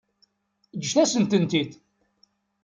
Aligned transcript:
Ǧǧet-asent-tent-id. 0.79 1.71